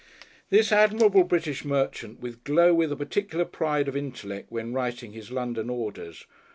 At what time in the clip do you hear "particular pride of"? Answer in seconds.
2.95-3.95